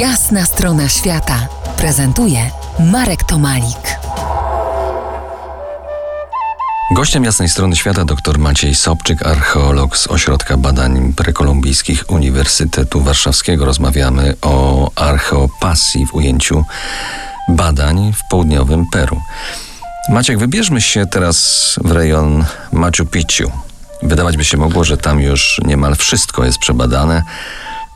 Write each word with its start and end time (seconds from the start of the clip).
Jasna 0.00 0.44
strona 0.44 0.88
świata 0.88 1.48
prezentuje 1.76 2.50
Marek 2.78 3.24
Tomalik. 3.24 3.98
Gościem 6.94 7.24
jasnej 7.24 7.48
strony 7.48 7.76
świata 7.76 8.04
dr 8.04 8.38
Maciej 8.38 8.74
Sobczyk, 8.74 9.26
archeolog 9.26 9.96
z 9.96 10.06
Ośrodka 10.06 10.56
Badań 10.56 11.12
Prekolumbijskich 11.12 12.04
Uniwersytetu 12.10 13.00
Warszawskiego. 13.00 13.64
Rozmawiamy 13.64 14.34
o 14.42 14.90
archeopasji 14.94 16.06
w 16.06 16.14
ujęciu 16.14 16.64
badań 17.48 18.12
w 18.12 18.28
południowym 18.30 18.86
Peru. 18.92 19.20
Maciek, 20.08 20.38
wybierzmy 20.38 20.80
się 20.80 21.06
teraz 21.06 21.76
w 21.84 21.90
rejon 21.90 22.44
Machu 22.72 23.06
Picchu. 23.10 23.52
Wydawać 24.02 24.36
by 24.36 24.44
się 24.44 24.56
mogło, 24.56 24.84
że 24.84 24.96
tam 24.96 25.20
już 25.20 25.60
niemal 25.64 25.94
wszystko 25.96 26.44
jest 26.44 26.58
przebadane. 26.58 27.22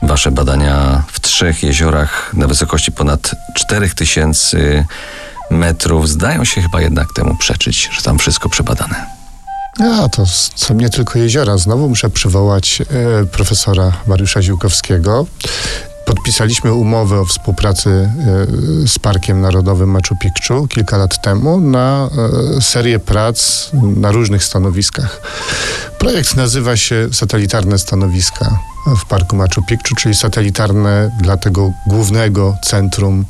Wasze 0.03 0.31
badania 0.31 1.03
w 1.07 1.19
trzech 1.41 1.63
jeziorach 1.63 2.33
na 2.33 2.47
wysokości 2.47 2.91
ponad 2.91 3.35
4000 3.55 4.85
metrów 5.51 6.09
zdają 6.09 6.45
się 6.45 6.61
chyba 6.61 6.81
jednak 6.81 7.13
temu 7.13 7.37
przeczyć, 7.37 7.89
że 7.95 8.01
tam 8.01 8.19
wszystko 8.19 8.49
przebadane. 8.49 9.05
A, 9.79 10.09
to 10.09 10.25
są 10.55 10.73
nie 10.73 10.89
tylko 10.89 11.19
jeziora. 11.19 11.57
Znowu 11.57 11.89
muszę 11.89 12.09
przywołać 12.09 12.81
e, 12.81 13.25
profesora 13.25 13.91
Mariusza 14.07 14.41
Ziłkowskiego. 14.41 15.25
Podpisaliśmy 16.05 16.73
umowę 16.73 17.19
o 17.19 17.25
współpracy 17.25 17.89
e, 17.89 18.87
z 18.87 18.99
Parkiem 18.99 19.41
Narodowym 19.41 19.89
Machu 19.89 20.15
Picchu 20.15 20.67
kilka 20.67 20.97
lat 20.97 21.21
temu 21.21 21.59
na 21.59 22.09
e, 22.57 22.61
serię 22.61 22.99
prac 22.99 23.69
na 23.95 24.11
różnych 24.11 24.43
stanowiskach. 24.43 25.21
Projekt 25.99 26.35
nazywa 26.35 26.77
się 26.77 27.09
Satelitarne 27.11 27.79
Stanowiska 27.79 28.59
w 28.97 29.05
Parku 29.05 29.35
Machu 29.35 29.63
Picchu, 29.67 29.95
czyli 29.95 30.15
satelitarne 30.15 31.11
dla 31.21 31.37
tego 31.37 31.71
głównego 31.87 32.57
centrum 32.63 33.25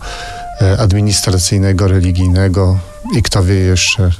e, 0.62 0.77
administracyjnego, 0.79 1.88
religijnego 1.88 2.79
i 3.15 3.23
kto 3.23 3.43
wie 3.43 3.55
jeszcze 3.55 4.12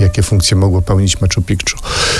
jakie 0.00 0.22
funkcje 0.22 0.56
mogło 0.56 0.82
pełnić 0.82 1.20
Machu 1.20 1.42
Picchu. 1.42 1.78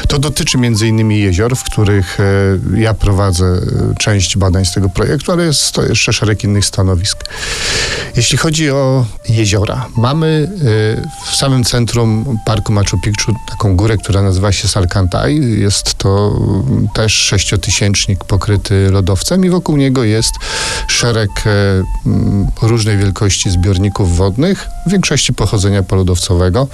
To 0.08 0.18
dotyczy 0.18 0.58
innymi 0.88 1.20
jezior, 1.20 1.56
w 1.56 1.64
których 1.64 2.20
e, 2.20 2.80
ja 2.80 2.94
prowadzę 2.94 3.44
e, 3.44 3.60
część 3.98 4.36
badań 4.36 4.64
z 4.64 4.72
tego 4.72 4.88
projektu, 4.88 5.32
ale 5.32 5.44
jest 5.44 5.72
to 5.72 5.82
jeszcze 5.82 6.12
szereg 6.12 6.44
innych 6.44 6.64
stanowisk. 6.64 7.18
Jeśli 8.16 8.38
chodzi 8.38 8.70
o 8.70 9.06
jeziora, 9.28 9.86
mamy 9.96 10.50
e, 11.26 11.30
w 11.32 11.36
samym 11.36 11.64
centrum 11.64 12.38
Parku 12.46 12.72
Machu 12.72 12.98
Picchu 12.98 13.32
taką 13.48 13.76
górę, 13.76 13.96
która 13.96 14.22
nazywa 14.22 14.52
się 14.52 14.68
Salcantay. 14.68 15.40
Jest 15.58 15.94
to 15.94 16.40
też 16.94 17.12
sześciotysięcznik 17.12 18.24
pokryty 18.24 18.90
lodowcem 18.90 19.44
i 19.44 19.50
wokół 19.50 19.76
niego 19.76 20.04
jest 20.04 20.32
szereg 20.88 21.30
różnej 22.62 22.98
wielkości 22.98 23.50
zbiorników 23.50 24.16
wodnych, 24.16 24.68
w 24.86 24.90
większości 24.90 25.32
pochodzenia 25.32 25.82
polodowcowego. 25.82 26.68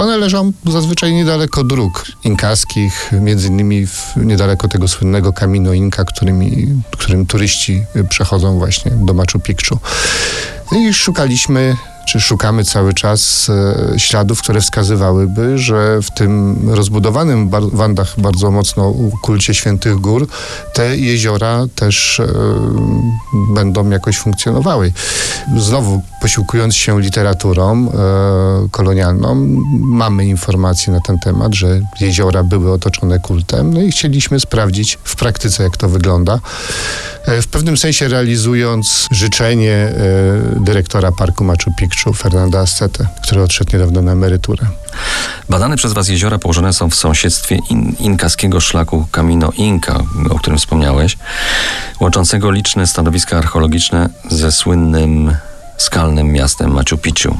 One 0.00 0.18
leżą 0.18 0.52
zazwyczaj 0.66 1.12
niedaleko 1.12 1.64
dróg 1.64 2.04
inkaskich, 2.24 3.10
między 3.12 3.48
innymi 3.48 3.86
w, 3.86 4.12
niedaleko 4.16 4.68
tego 4.68 4.88
słynnego 4.88 5.32
Camino 5.32 5.72
Inka, 5.72 6.04
którymi, 6.04 6.68
którym 6.90 7.26
turyści 7.26 7.84
przechodzą 8.08 8.58
właśnie 8.58 8.90
do 8.90 9.14
Machu 9.14 9.38
Picchu. 9.38 9.78
I 10.76 10.94
szukaliśmy 10.94 11.76
czy 12.10 12.20
szukamy 12.20 12.64
cały 12.64 12.94
czas 12.94 13.50
e, 13.94 13.98
śladów, 13.98 14.42
które 14.42 14.60
wskazywałyby, 14.60 15.58
że 15.58 16.02
w 16.02 16.10
tym 16.10 16.58
rozbudowanym 16.74 17.48
bar 17.48 17.62
Wandach 17.72 18.20
bardzo 18.20 18.50
mocno 18.50 18.94
kulcie 19.22 19.54
Świętych 19.54 19.94
Gór 19.94 20.28
te 20.74 20.96
jeziora 20.96 21.66
też 21.74 22.20
e, 22.20 22.26
będą 23.54 23.90
jakoś 23.90 24.18
funkcjonowały. 24.18 24.92
Znowu 25.58 26.02
posiłkując 26.20 26.76
się 26.76 27.00
literaturą 27.00 27.92
e, 27.92 28.68
kolonialną, 28.70 29.34
mamy 29.80 30.26
informacje 30.26 30.92
na 30.92 31.00
ten 31.00 31.18
temat, 31.18 31.54
że 31.54 31.80
jeziora 32.00 32.42
były 32.42 32.72
otoczone 32.72 33.18
kultem, 33.18 33.74
no 33.74 33.80
i 33.80 33.90
chcieliśmy 33.90 34.40
sprawdzić 34.40 34.98
w 35.04 35.16
praktyce, 35.16 35.62
jak 35.62 35.76
to 35.76 35.88
wygląda. 35.88 36.40
E, 37.24 37.42
w 37.42 37.46
pewnym 37.46 37.76
sensie 37.76 38.08
realizując 38.08 39.06
życzenie 39.10 39.72
e, 39.72 39.94
dyrektora 40.60 41.12
Parku 41.12 41.44
Machu 41.44 41.74
Picchu, 41.78 42.12
Fernanda 42.12 42.60
Ascete, 42.60 43.06
który 43.22 43.42
odszedł 43.42 43.72
niedawno 43.72 44.02
na 44.02 44.12
emeryturę. 44.12 44.66
Badane 45.48 45.76
przez 45.76 45.92
Was 45.92 46.08
jeziora 46.08 46.38
położone 46.38 46.72
są 46.72 46.90
w 46.90 46.94
sąsiedztwie 46.94 47.58
in, 47.70 47.94
inkaskiego 47.98 48.60
szlaku 48.60 49.06
Camino 49.12 49.52
Inca, 49.56 50.02
o 50.30 50.38
którym 50.38 50.58
wspomniałeś, 50.58 51.18
łączącego 52.00 52.50
liczne 52.50 52.86
stanowiska 52.86 53.38
archeologiczne 53.38 54.08
ze 54.30 54.52
słynnym 54.52 55.34
skalnym 55.82 56.32
miastem 56.32 56.72
Machu 56.72 56.98
Picchu. 56.98 57.36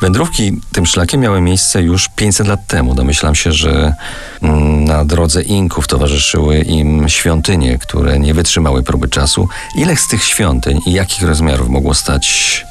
Wędrówki 0.00 0.60
tym 0.72 0.86
szlakiem 0.86 1.20
miały 1.20 1.40
miejsce 1.40 1.82
już 1.82 2.08
500 2.08 2.46
lat 2.46 2.66
temu. 2.66 2.94
Domyślam 2.94 3.34
się, 3.34 3.52
że 3.52 3.94
mm, 4.42 4.84
na 4.84 5.04
drodze 5.04 5.42
Inków 5.42 5.88
towarzyszyły 5.88 6.58
im 6.58 7.08
świątynie, 7.08 7.78
które 7.78 8.18
nie 8.18 8.34
wytrzymały 8.34 8.82
próby 8.82 9.08
czasu. 9.08 9.48
Ile 9.76 9.96
z 9.96 10.08
tych 10.08 10.24
świątyń 10.24 10.80
i 10.86 10.92
jakich 10.92 11.22
rozmiarów 11.22 11.68
mogło 11.68 11.94
stać 11.94 12.66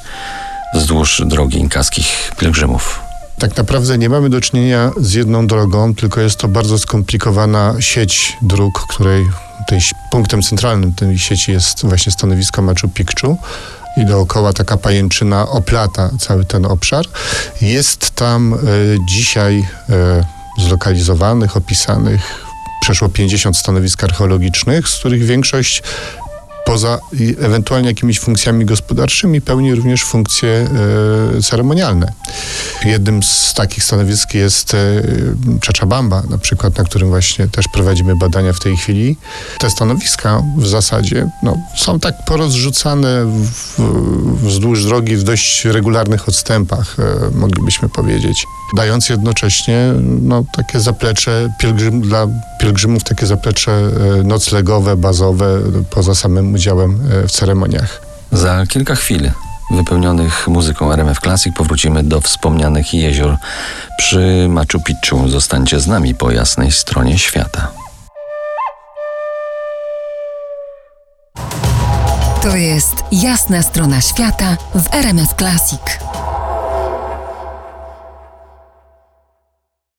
wzdłuż 0.74 1.22
drogi 1.26 1.58
inkaskich 1.58 2.32
pielgrzymów? 2.38 3.00
Tak 3.38 3.56
naprawdę 3.56 3.98
nie 3.98 4.08
mamy 4.08 4.30
do 4.30 4.40
czynienia 4.40 4.90
z 4.96 5.12
jedną 5.12 5.46
drogą, 5.46 5.94
tylko 5.94 6.20
jest 6.20 6.38
to 6.38 6.48
bardzo 6.48 6.78
skomplikowana 6.78 7.74
sieć 7.80 8.36
dróg, 8.42 8.86
której 8.88 9.26
punktem 10.10 10.42
centralnym 10.42 10.92
tej 10.92 11.18
sieci 11.18 11.52
jest 11.52 11.86
właśnie 11.86 12.12
stanowisko 12.12 12.62
Machu 12.62 12.88
Picchu 12.88 13.38
i 13.96 14.04
dookoła 14.04 14.52
taka 14.52 14.76
pajęczyna 14.76 15.48
oplata 15.48 16.10
cały 16.20 16.44
ten 16.44 16.66
obszar. 16.66 17.04
Jest 17.60 18.10
tam 18.10 18.54
e, 18.54 18.56
dzisiaj 19.08 19.68
e, 19.90 20.24
zlokalizowanych, 20.58 21.56
opisanych 21.56 22.46
przeszło 22.80 23.08
50 23.08 23.56
stanowisk 23.56 24.04
archeologicznych, 24.04 24.88
z 24.88 24.98
których 24.98 25.24
większość 25.24 25.82
poza 26.66 26.98
ewentualnie 27.40 27.88
jakimiś 27.88 28.20
funkcjami 28.20 28.64
gospodarczymi 28.64 29.40
pełni 29.40 29.74
również 29.74 30.04
funkcje 30.04 30.68
e, 31.38 31.42
ceremonialne. 31.42 32.12
Jednym 32.84 33.22
z 33.22 33.54
takich 33.54 33.84
stanowisk 33.84 34.34
jest 34.34 34.74
e, 34.74 35.02
Czachabamba, 35.60 36.22
na 36.30 36.38
przykład, 36.38 36.78
na 36.78 36.84
którym 36.84 37.08
właśnie 37.08 37.48
też 37.48 37.68
prowadzimy 37.68 38.16
badania 38.16 38.52
w 38.52 38.60
tej 38.60 38.76
chwili. 38.76 39.16
Te 39.58 39.70
stanowiska 39.70 40.42
w 40.58 40.66
zasadzie 40.66 41.30
no, 41.42 41.56
są 41.76 42.00
tak 42.00 42.14
porozrzucane 42.24 43.24
w, 43.24 43.80
wzdłuż 44.42 44.84
drogi 44.84 45.16
w 45.16 45.22
dość 45.22 45.64
regularnych 45.64 46.28
odstępach, 46.28 46.96
e, 46.98 47.30
moglibyśmy 47.38 47.88
powiedzieć, 47.88 48.46
dając 48.76 49.08
jednocześnie 49.08 49.92
no, 50.22 50.44
takie 50.52 50.80
zaplecze 50.80 51.52
pielgrzym, 51.60 52.00
dla 52.00 52.26
pielgrzymów, 52.60 53.04
takie 53.04 53.26
zaplecze 53.26 53.72
e, 53.72 54.22
noclegowe, 54.22 54.96
bazowe, 54.96 55.60
poza 55.90 56.14
samym 56.14 56.55
udziałem 56.56 57.00
e, 57.24 57.28
w 57.28 57.30
ceremoniach. 57.30 58.02
Za 58.32 58.66
kilka 58.66 58.94
chwil 58.94 59.30
wypełnionych 59.70 60.48
muzyką 60.48 60.92
RMF 60.92 61.20
Classic 61.20 61.54
powrócimy 61.56 62.02
do 62.02 62.20
wspomnianych 62.20 62.94
jezior 62.94 63.36
przy 63.98 64.46
Machu 64.48 64.80
Picchu. 64.84 65.28
Zostańcie 65.28 65.80
z 65.80 65.86
nami 65.86 66.14
po 66.14 66.30
jasnej 66.30 66.72
stronie 66.72 67.18
świata. 67.18 67.68
To 72.42 72.56
jest 72.56 72.94
jasna 73.12 73.62
strona 73.62 74.00
świata 74.00 74.56
w 74.74 74.94
RMF 74.94 75.34
Classic. 75.34 76.15